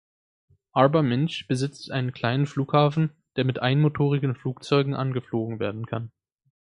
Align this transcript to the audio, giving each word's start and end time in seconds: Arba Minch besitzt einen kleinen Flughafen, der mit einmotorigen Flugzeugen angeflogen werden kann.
Arba 0.73 1.03
Minch 1.03 1.45
besitzt 1.47 1.91
einen 1.91 2.11
kleinen 2.11 2.47
Flughafen, 2.47 3.11
der 3.35 3.45
mit 3.45 3.59
einmotorigen 3.61 4.33
Flugzeugen 4.33 4.95
angeflogen 4.95 5.59
werden 5.59 5.85
kann. 5.85 6.11